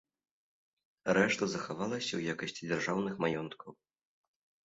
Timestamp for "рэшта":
1.17-1.49